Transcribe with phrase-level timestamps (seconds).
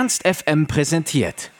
[0.00, 1.50] Ernst FM präsentiert.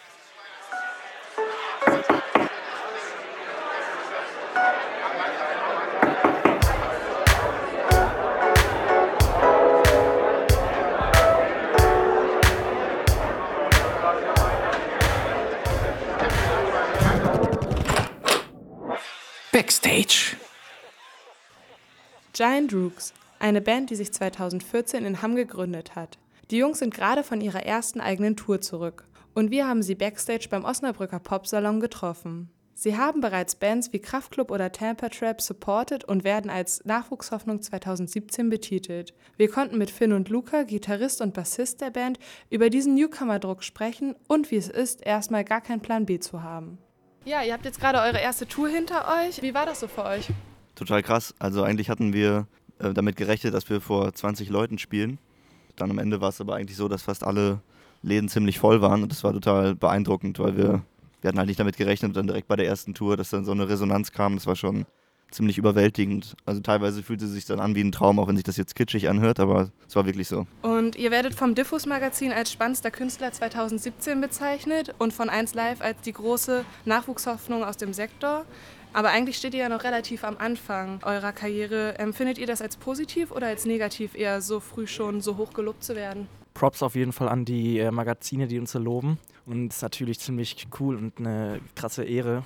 [19.52, 20.36] Backstage.
[22.32, 26.16] Giant Rooks, eine Band, die sich 2014 in Hamm gegründet hat.
[26.50, 29.04] Die Jungs sind gerade von ihrer ersten eigenen Tour zurück.
[29.34, 32.50] Und wir haben sie backstage beim Osnabrücker Popsalon getroffen.
[32.74, 38.50] Sie haben bereits Bands wie Kraftklub oder Tampa Trap supported und werden als Nachwuchshoffnung 2017
[38.50, 39.14] betitelt.
[39.36, 44.16] Wir konnten mit Finn und Luca, Gitarrist und Bassist der Band, über diesen Newcomer-Druck sprechen
[44.26, 46.78] und wie es ist, erstmal gar keinen Plan B zu haben.
[47.26, 49.42] Ja, ihr habt jetzt gerade eure erste Tour hinter euch.
[49.42, 50.28] Wie war das so für euch?
[50.74, 51.34] Total krass.
[51.38, 52.48] Also eigentlich hatten wir
[52.80, 55.18] äh, damit gerechnet, dass wir vor 20 Leuten spielen.
[55.80, 57.60] Dann am Ende war es aber eigentlich so, dass fast alle
[58.02, 60.82] Läden ziemlich voll waren und das war total beeindruckend, weil wir,
[61.20, 63.52] wir hatten halt nicht damit gerechnet, dann direkt bei der ersten Tour, dass dann so
[63.52, 64.36] eine Resonanz kam.
[64.36, 64.86] Das war schon
[65.30, 66.34] ziemlich überwältigend.
[66.44, 68.74] Also teilweise fühlte es sich dann an wie ein Traum, auch wenn sich das jetzt
[68.74, 70.46] kitschig anhört, aber es war wirklich so.
[70.62, 75.80] Und ihr werdet vom Diffus Magazin als spannendster Künstler 2017 bezeichnet und von 1 Live
[75.80, 78.44] als die große Nachwuchshoffnung aus dem Sektor.
[78.92, 81.98] Aber eigentlich steht ihr ja noch relativ am Anfang eurer Karriere.
[81.98, 85.84] Empfindet ihr das als positiv oder als negativ, eher so früh schon so hoch gelobt
[85.84, 86.28] zu werden?
[86.54, 89.18] Props auf jeden Fall an die äh, Magazine, die uns loben.
[89.46, 92.42] Und es ist natürlich ziemlich cool und eine krasse Ehre.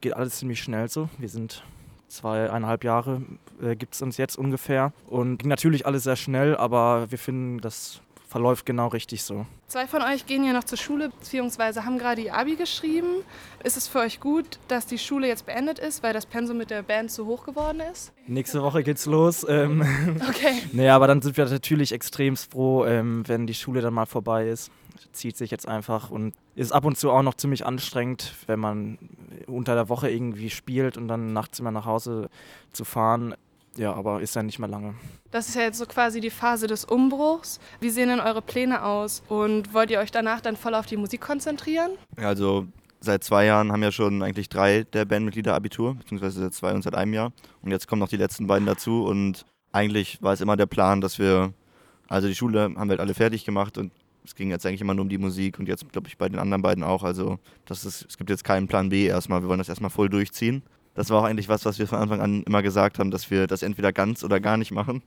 [0.00, 1.08] Geht, alles ziemlich schnell so.
[1.18, 1.62] Wir sind
[2.08, 3.22] zweieinhalb Jahre
[3.60, 4.92] äh, gibt es uns jetzt ungefähr.
[5.06, 8.00] Und ging natürlich alles sehr schnell, aber wir finden, das
[8.34, 9.46] verläuft genau richtig so.
[9.68, 13.22] Zwei von euch gehen ja noch zur Schule, beziehungsweise haben gerade ihr Abi geschrieben.
[13.62, 16.68] Ist es für euch gut, dass die Schule jetzt beendet ist, weil das Pensum mit
[16.68, 18.12] der Band zu hoch geworden ist?
[18.26, 19.46] Nächste Woche geht's los.
[19.48, 19.82] Ähm
[20.28, 20.62] okay.
[20.72, 24.48] nee, aber dann sind wir natürlich extrem froh, ähm, wenn die Schule dann mal vorbei
[24.48, 24.72] ist.
[25.12, 28.98] Zieht sich jetzt einfach und ist ab und zu auch noch ziemlich anstrengend, wenn man
[29.46, 32.30] unter der Woche irgendwie spielt und dann nachts immer nach Hause
[32.72, 33.36] zu fahren.
[33.76, 34.94] Ja, aber ist ja nicht mehr lange.
[35.30, 37.58] Das ist ja jetzt so quasi die Phase des Umbruchs.
[37.80, 39.22] Wie sehen denn eure Pläne aus?
[39.28, 41.92] Und wollt ihr euch danach dann voll auf die Musik konzentrieren?
[42.18, 42.66] Ja, also
[43.00, 46.82] seit zwei Jahren haben ja schon eigentlich drei der Bandmitglieder Abitur, beziehungsweise seit zwei und
[46.82, 47.32] seit einem Jahr.
[47.62, 49.04] Und jetzt kommen noch die letzten beiden dazu.
[49.04, 51.52] Und eigentlich war es immer der Plan, dass wir,
[52.08, 53.92] also die Schule haben wir halt alle fertig gemacht und
[54.24, 56.38] es ging jetzt eigentlich immer nur um die Musik und jetzt glaube ich bei den
[56.38, 57.02] anderen beiden auch.
[57.02, 59.42] Also das ist, es gibt jetzt keinen Plan B erstmal.
[59.42, 60.62] Wir wollen das erstmal voll durchziehen
[60.94, 63.46] das war auch eigentlich was, was wir von Anfang an immer gesagt haben, dass wir
[63.46, 65.02] das entweder ganz oder gar nicht machen.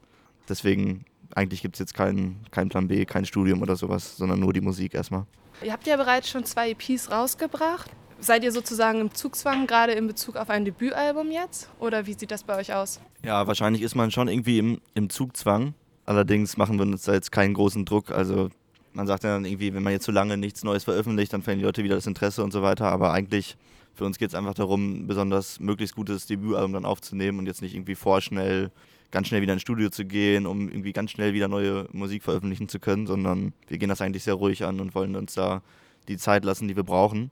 [0.49, 4.53] Deswegen, eigentlich gibt es jetzt keinen kein Plan B, kein Studium oder sowas, sondern nur
[4.53, 5.25] die Musik erstmal.
[5.63, 7.89] Ihr habt ja bereits schon zwei EPs rausgebracht.
[8.19, 11.69] Seid ihr sozusagen im Zugzwang, gerade in Bezug auf ein Debütalbum jetzt?
[11.79, 12.99] Oder wie sieht das bei euch aus?
[13.23, 15.73] Ja, wahrscheinlich ist man schon irgendwie im, im Zugzwang.
[16.05, 18.11] Allerdings machen wir uns da jetzt keinen großen Druck.
[18.11, 18.49] Also
[18.93, 21.59] man sagt ja dann irgendwie, wenn man jetzt so lange nichts Neues veröffentlicht, dann verlieren
[21.59, 22.87] die Leute wieder das Interesse und so weiter.
[22.87, 23.55] Aber eigentlich
[23.97, 27.73] für uns geht es einfach darum, besonders möglichst gutes Debütalbum dann aufzunehmen und jetzt nicht
[27.73, 28.71] irgendwie vorschnell
[29.09, 32.69] ganz schnell wieder ins Studio zu gehen, um irgendwie ganz schnell wieder neue Musik veröffentlichen
[32.69, 35.61] zu können, sondern wir gehen das eigentlich sehr ruhig an und wollen uns da
[36.07, 37.31] die Zeit lassen, die wir brauchen.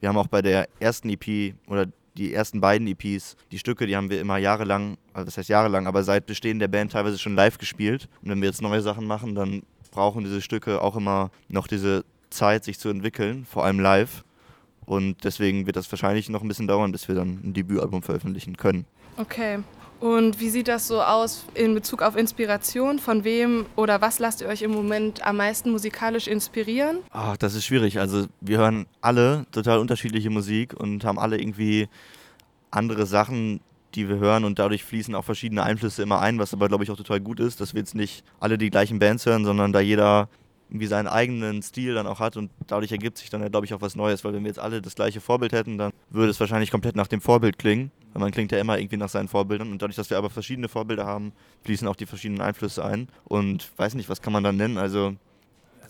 [0.00, 1.86] Wir haben auch bei der ersten EP oder
[2.16, 5.88] die ersten beiden EPs, die Stücke, die haben wir immer jahrelang, also das heißt jahrelang,
[5.88, 8.08] aber seit Bestehen der Band teilweise schon live gespielt.
[8.22, 12.04] Und wenn wir jetzt neue Sachen machen, dann brauchen diese Stücke auch immer noch diese
[12.30, 14.24] Zeit, sich zu entwickeln, vor allem live.
[14.86, 18.56] Und deswegen wird das wahrscheinlich noch ein bisschen dauern, bis wir dann ein Debütalbum veröffentlichen
[18.56, 18.84] können.
[19.16, 19.58] Okay.
[20.00, 22.98] Und wie sieht das so aus in Bezug auf Inspiration?
[22.98, 26.98] Von wem oder was lasst ihr euch im Moment am meisten musikalisch inspirieren?
[27.10, 27.98] Ach, das ist schwierig.
[27.98, 31.88] Also wir hören alle total unterschiedliche Musik und haben alle irgendwie
[32.70, 33.60] andere Sachen,
[33.94, 36.90] die wir hören und dadurch fließen auch verschiedene Einflüsse immer ein, was aber glaube ich
[36.90, 39.80] auch total gut ist, dass wir jetzt nicht alle die gleichen Bands hören, sondern da
[39.80, 40.28] jeder
[40.68, 43.74] irgendwie seinen eigenen Stil dann auch hat und dadurch ergibt sich dann ja, glaube ich,
[43.74, 46.40] auch was Neues, weil wenn wir jetzt alle das gleiche Vorbild hätten, dann würde es
[46.40, 49.70] wahrscheinlich komplett nach dem Vorbild klingen, weil man klingt ja immer irgendwie nach seinen Vorbildern
[49.70, 51.32] und dadurch, dass wir aber verschiedene Vorbilder haben,
[51.64, 55.14] fließen auch die verschiedenen Einflüsse ein und weiß nicht, was kann man dann nennen, also,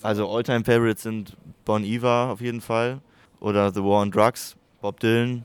[0.03, 3.01] also Alltime Favorites sind Bon Iver auf jeden Fall
[3.41, 5.45] oder The War on Drugs, Bob Dylan,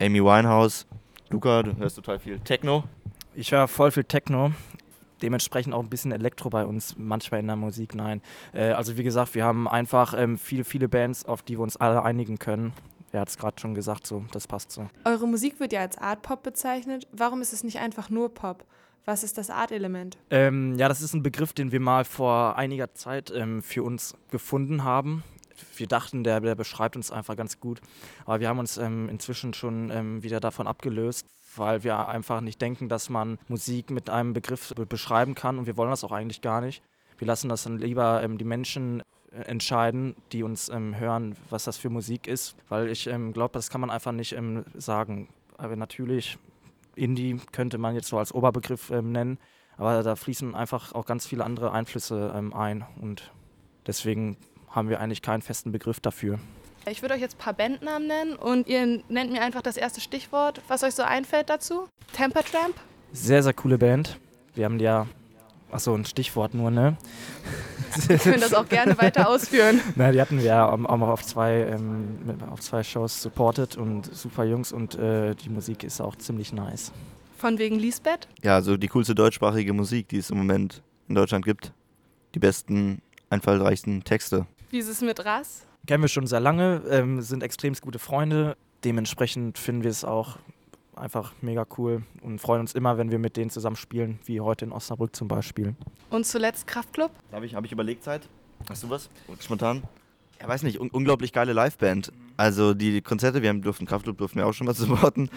[0.00, 0.86] Amy Winehouse,
[1.30, 2.84] Luca, du hörst total viel Techno.
[3.34, 4.52] Ich höre voll viel Techno
[5.22, 8.20] dementsprechend auch ein bisschen Elektro bei uns, manchmal in der Musik, nein.
[8.52, 11.76] Äh, also wie gesagt, wir haben einfach ähm, viele, viele Bands, auf die wir uns
[11.76, 12.72] alle einigen können.
[13.12, 14.88] Er hat es gerade schon gesagt, so, das passt so.
[15.04, 17.06] Eure Musik wird ja als Art Pop bezeichnet.
[17.12, 18.64] Warum ist es nicht einfach nur Pop?
[19.04, 20.16] Was ist das Art-Element?
[20.30, 24.14] Ähm, ja, das ist ein Begriff, den wir mal vor einiger Zeit ähm, für uns
[24.30, 25.24] gefunden haben.
[25.76, 27.80] Wir dachten, der, der, beschreibt uns einfach ganz gut.
[28.24, 31.26] Aber wir haben uns ähm, inzwischen schon ähm, wieder davon abgelöst,
[31.56, 35.76] weil wir einfach nicht denken, dass man Musik mit einem Begriff beschreiben kann und wir
[35.76, 36.82] wollen das auch eigentlich gar nicht.
[37.18, 39.02] Wir lassen das dann lieber ähm, die Menschen
[39.32, 43.52] äh, entscheiden, die uns ähm, hören, was das für Musik ist, weil ich ähm, glaube,
[43.54, 45.28] das kann man einfach nicht ähm, sagen.
[45.56, 46.38] Aber natürlich,
[46.96, 49.38] Indie könnte man jetzt so als Oberbegriff ähm, nennen,
[49.76, 53.30] aber da fließen einfach auch ganz viele andere Einflüsse ähm, ein und
[53.86, 54.36] deswegen
[54.68, 56.38] haben wir eigentlich keinen festen Begriff dafür.
[56.90, 60.00] Ich würde euch jetzt ein paar Bandnamen nennen und ihr nennt mir einfach das erste
[60.00, 61.88] Stichwort, was euch so einfällt dazu.
[62.12, 62.74] Temper Tramp?
[63.12, 64.18] Sehr, sehr coole Band.
[64.54, 65.06] Wir haben ja,
[65.70, 66.96] achso, ein Stichwort nur, ne?
[68.08, 69.80] Wir können das auch gerne weiter ausführen.
[69.96, 72.18] Na, die hatten wir ja auch noch auf zwei, ähm,
[72.50, 76.90] auf zwei Shows supported und super Jungs und äh, die Musik ist auch ziemlich nice.
[77.36, 78.28] Von wegen Lisbeth?
[78.42, 81.72] Ja, so die coolste deutschsprachige Musik, die es im Moment in Deutschland gibt.
[82.34, 84.46] Die besten, einfallsreichsten Texte.
[84.70, 85.66] Wie ist es mit Ras?
[85.86, 88.56] Kennen wir schon sehr lange, ähm, sind extrem gute Freunde.
[88.84, 90.38] Dementsprechend finden wir es auch
[90.94, 94.64] einfach mega cool und freuen uns immer, wenn wir mit denen zusammen spielen, wie heute
[94.64, 95.74] in Osnabrück zum Beispiel.
[96.10, 97.10] Und zuletzt Kraftklub?
[97.32, 98.28] Habe ich, hab ich überlegt Zeit?
[98.68, 99.10] Hast du was?
[99.40, 99.82] Spontan?
[100.40, 102.12] Ja, weiß nicht, un unglaublich geile Liveband.
[102.36, 105.30] Also die Konzerte, wir haben durften Kraftclub durften wir auch schon mal supporten.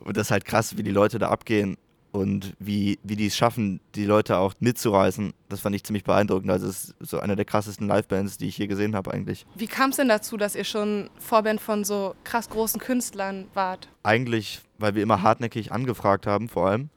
[0.00, 1.78] Und das ist halt krass, wie die Leute da abgehen
[2.12, 6.50] und wie, wie die es schaffen, die Leute auch mitzureißen, das fand ich ziemlich beeindruckend.
[6.50, 9.46] Also es ist so eine der krassesten Livebands, die ich je gesehen habe eigentlich.
[9.54, 13.88] Wie kam es denn dazu, dass ihr schon Vorband von so krass großen Künstlern wart?
[14.02, 16.90] Eigentlich, weil wir immer hartnäckig angefragt haben, vor allem.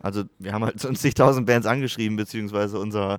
[0.00, 3.18] Also wir haben halt so zigtausend Bands angeschrieben, beziehungsweise unser,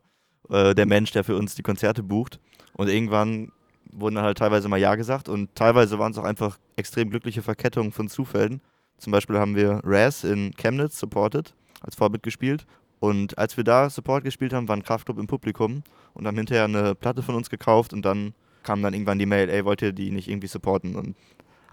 [0.49, 2.39] äh, der Mensch, der für uns die Konzerte bucht.
[2.75, 3.51] Und irgendwann
[3.91, 7.43] wurden dann halt teilweise mal Ja gesagt und teilweise waren es auch einfach extrem glückliche
[7.43, 8.59] Verkettungen von Zufällen.
[9.03, 12.65] Zum Beispiel haben wir Raz in Chemnitz supported, als Vorbild gespielt.
[13.01, 15.83] Und als wir da Support gespielt haben, war ein Kraftclub im Publikum
[16.13, 18.33] und haben hinterher eine Platte von uns gekauft und dann
[18.63, 20.95] kam dann irgendwann die Mail, ey, wollt ihr die nicht irgendwie supporten?
[20.95, 21.17] Und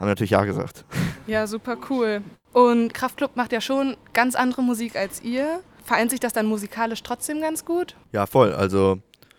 [0.00, 0.84] haben natürlich Ja gesagt.
[1.28, 2.22] Ja, super cool.
[2.52, 5.60] Und Kraftclub macht ja schon ganz andere Musik als ihr.
[5.84, 7.94] Vereint sich das dann musikalisch trotzdem ganz gut?
[8.10, 8.52] Ja, voll.
[8.52, 8.98] Also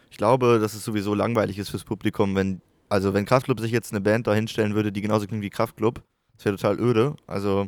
[0.10, 3.92] ich glaube, dass es sowieso langweilig ist fürs Publikum, wenn, also wenn Kraftclub sich jetzt
[3.92, 6.02] eine Band da hinstellen würde, die genauso klingt wie Kraftclub,
[6.38, 7.16] das wäre total öde.
[7.28, 7.68] Also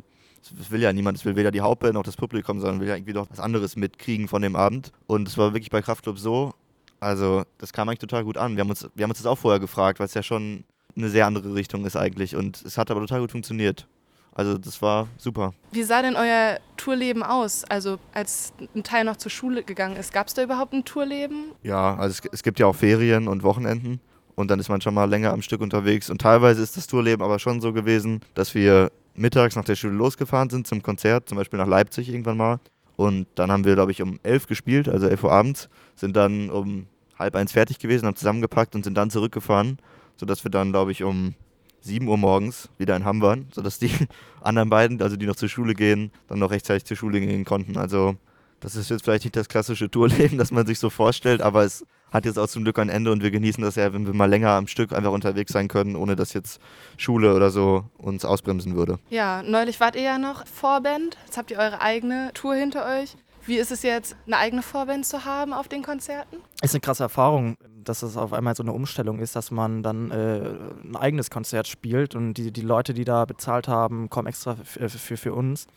[0.58, 2.96] das will ja niemand, es will weder die Hauptband noch das Publikum, sondern will ja
[2.96, 4.92] irgendwie doch was anderes mitkriegen von dem Abend.
[5.08, 6.54] Und es war wirklich bei Kraftclub so,
[7.00, 8.56] also das kam eigentlich total gut an.
[8.56, 10.64] Wir haben uns, wir haben uns das auch vorher gefragt, weil es ja schon
[10.96, 12.36] eine sehr andere Richtung ist eigentlich.
[12.36, 13.88] Und es hat aber total gut funktioniert.
[14.36, 15.54] Also das war super.
[15.72, 17.64] Wie sah denn euer Tourleben aus?
[17.66, 21.52] Also als ein Teil noch zur Schule gegangen ist, gab es da überhaupt ein Tourleben?
[21.62, 24.00] Ja, also es, es gibt ja auch Ferien und Wochenenden
[24.36, 26.10] und dann ist man schon mal länger am Stück unterwegs.
[26.10, 29.94] Und teilweise ist das Tourleben aber schon so gewesen, dass wir mittags nach der Schule
[29.94, 32.60] losgefahren sind zum Konzert, zum Beispiel nach Leipzig irgendwann mal.
[32.96, 36.50] Und dann haben wir, glaube ich, um elf gespielt, also elf Uhr abends, sind dann
[36.50, 36.88] um
[37.18, 39.78] halb eins fertig gewesen, haben zusammengepackt und sind dann zurückgefahren,
[40.16, 41.34] sodass wir dann, glaube ich, um
[41.82, 43.92] 7 Uhr morgens wieder in Hamm waren, sodass die
[44.42, 47.78] anderen beiden, also die noch zur Schule gehen, dann noch rechtzeitig zur Schule gehen konnten.
[47.78, 48.16] Also
[48.60, 51.86] das ist jetzt vielleicht nicht das klassische Tourleben, das man sich so vorstellt, aber es
[52.14, 54.30] hat jetzt auch zum Glück ein Ende und wir genießen das ja, wenn wir mal
[54.30, 56.62] länger am Stück einfach unterwegs sein können, ohne dass jetzt
[56.96, 59.00] Schule oder so uns ausbremsen würde.
[59.10, 61.18] Ja, neulich wart ihr ja noch Vorband.
[61.26, 63.16] Jetzt habt ihr eure eigene Tour hinter euch.
[63.46, 66.38] Wie ist es jetzt, eine eigene Vorband zu haben auf den Konzerten?
[66.62, 70.12] Ist eine krasse Erfahrung, dass es auf einmal so eine Umstellung ist, dass man dann
[70.12, 74.56] äh, ein eigenes Konzert spielt und die, die Leute, die da bezahlt haben, kommen extra
[74.64, 75.68] für, für, für uns.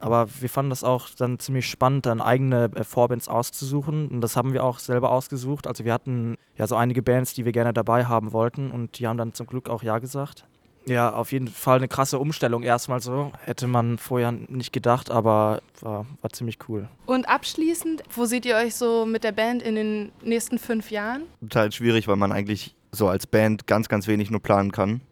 [0.00, 4.08] Aber wir fanden das auch dann ziemlich spannend, dann eigene äh, Vorbands auszusuchen.
[4.08, 5.66] Und das haben wir auch selber ausgesucht.
[5.66, 9.06] Also wir hatten ja so einige Bands, die wir gerne dabei haben wollten und die
[9.06, 10.46] haben dann zum Glück auch Ja gesagt.
[10.86, 13.32] Ja, auf jeden Fall eine krasse Umstellung erstmal so.
[13.44, 16.88] Hätte man vorher nicht gedacht, aber war, war ziemlich cool.
[17.04, 21.24] Und abschließend, wo seht ihr euch so mit der Band in den nächsten fünf Jahren?
[21.40, 25.02] Total schwierig, weil man eigentlich so als Band ganz, ganz wenig nur planen kann.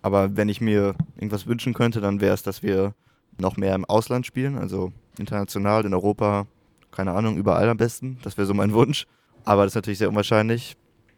[0.00, 2.94] Aber wenn ich mir irgendwas wünschen könnte, dann wäre es, dass wir
[3.38, 6.46] noch mehr im Ausland spielen, also international, in Europa,
[6.90, 8.18] keine Ahnung, überall am besten.
[8.22, 9.06] Das wäre so mein Wunsch.
[9.44, 10.76] Aber das ist natürlich sehr unwahrscheinlich.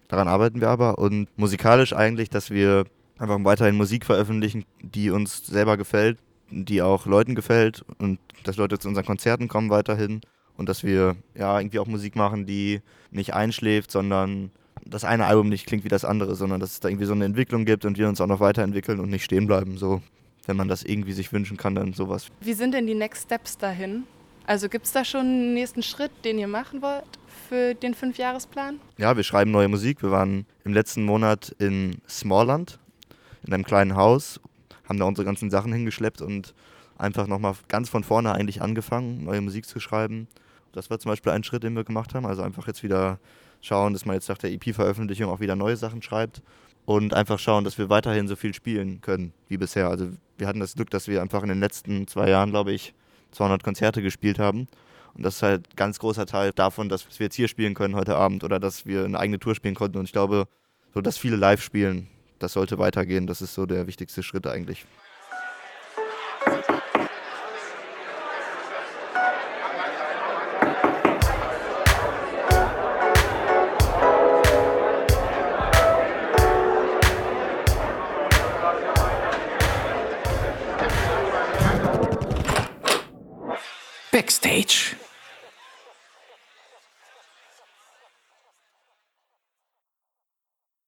[0.09, 0.99] Daran arbeiten wir aber.
[0.99, 2.85] Und musikalisch eigentlich, dass wir
[3.19, 6.19] einfach weiterhin Musik veröffentlichen, die uns selber gefällt,
[6.51, 10.21] die auch Leuten gefällt und dass Leute zu unseren Konzerten kommen weiterhin
[10.57, 14.51] und dass wir ja irgendwie auch Musik machen, die nicht einschläft, sondern
[14.85, 17.25] das eine Album nicht klingt wie das andere, sondern dass es da irgendwie so eine
[17.25, 19.77] Entwicklung gibt und wir uns auch noch weiterentwickeln und nicht stehen bleiben.
[19.77, 20.01] So
[20.49, 22.29] wenn man das irgendwie sich wünschen kann, dann sowas.
[22.41, 24.05] Wie sind denn die Next Steps dahin?
[24.47, 27.05] Also gibt es da schon einen nächsten Schritt, den ihr machen wollt
[27.49, 28.81] für den Fünfjahresplan?
[28.97, 30.03] Ja, wir schreiben neue Musik.
[30.03, 32.79] Wir waren im letzten Monat in Smallland,
[33.47, 34.41] in einem kleinen Haus,
[34.89, 36.55] haben da unsere ganzen Sachen hingeschleppt und
[36.97, 40.29] einfach nochmal ganz von vorne eigentlich angefangen, neue Musik zu schreiben.
[40.73, 42.25] Das war zum Beispiel ein Schritt, den wir gemacht haben.
[42.25, 43.19] Also einfach jetzt wieder
[43.61, 46.41] schauen, dass man jetzt nach der EP-Veröffentlichung auch wieder neue Sachen schreibt
[46.89, 49.91] und einfach schauen, dass wir weiterhin so viel spielen können wie bisher.
[49.91, 52.95] Also wir hatten das Glück, dass wir einfach in den letzten zwei Jahren, glaube ich,
[53.33, 54.69] 200 Konzerte gespielt haben.
[55.13, 57.95] Und das ist halt ein ganz großer Teil davon, dass wir jetzt hier spielen können
[57.95, 59.99] heute Abend oder dass wir eine eigene Tour spielen konnten.
[59.99, 60.49] Und ich glaube,
[60.95, 63.27] so dass viele live spielen, das sollte weitergehen.
[63.27, 64.87] Das ist so der wichtigste Schritt eigentlich.
[84.29, 84.98] Backstage.